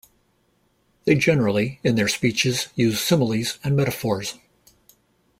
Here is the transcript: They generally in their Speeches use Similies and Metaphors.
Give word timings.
They 1.05 1.13
generally 1.13 1.79
in 1.83 1.93
their 1.93 2.07
Speeches 2.07 2.69
use 2.73 2.99
Similies 2.99 3.59
and 3.63 3.75
Metaphors. 3.77 4.39